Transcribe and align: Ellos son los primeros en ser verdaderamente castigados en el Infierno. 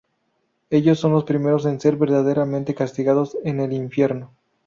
Ellos 0.71 0.99
son 0.99 1.11
los 1.11 1.25
primeros 1.25 1.67
en 1.67 1.79
ser 1.79 1.95
verdaderamente 1.95 2.73
castigados 2.73 3.37
en 3.43 3.59
el 3.59 3.71
Infierno. 3.71 4.33